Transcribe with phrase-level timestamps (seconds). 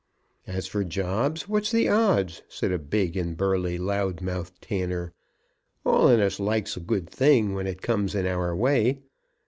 [0.47, 5.13] "As for jobs, what's the odds?" said a big and burly loud mouthed tanner.
[5.85, 9.03] "All on us likes a good thing when it comes in our way.